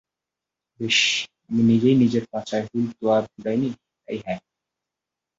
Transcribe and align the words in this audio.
বেশ, 0.79 0.99
আমি 1.49 1.61
নিজেই 1.63 1.95
নিজের 1.95 2.23
পাছায় 2.31 2.65
হুল 2.67 2.85
তো 2.99 3.05
আর 3.09 3.23
ফুটাইনি, 3.25 3.69
তাই 4.07 4.17
হ্যাঁ। 4.25 4.39